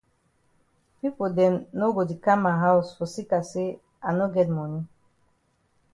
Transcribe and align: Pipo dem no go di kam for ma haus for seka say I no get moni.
Pipo 0.99 1.25
dem 1.37 1.53
no 1.77 1.85
go 1.95 2.01
di 2.09 2.15
kam 2.25 2.39
for 2.41 2.43
ma 2.43 2.53
haus 2.63 2.87
for 2.95 3.07
seka 3.15 3.39
say 3.51 3.69
I 4.07 4.09
no 4.17 4.25
get 4.35 4.49
moni. 4.55 4.79